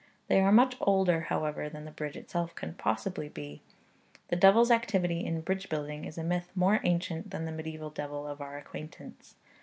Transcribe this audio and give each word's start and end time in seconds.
They 0.29 0.41
are 0.41 0.51
much 0.51 0.75
older, 0.81 1.21
however, 1.29 1.69
than 1.69 1.85
the 1.85 1.91
bridge 1.91 2.17
itself 2.17 2.55
can 2.55 2.73
possibly 2.73 3.29
be. 3.29 3.61
The 4.29 4.35
devil's 4.35 4.71
activity 4.71 5.23
in 5.23 5.41
bridge 5.41 5.69
building 5.69 6.05
is 6.05 6.17
a 6.17 6.23
myth 6.23 6.49
more 6.55 6.79
ancient 6.83 7.29
than 7.29 7.45
the 7.45 7.51
medieval 7.51 7.91
devil 7.91 8.25
of 8.25 8.41
our 8.41 8.57
acquaintance. 8.57 9.35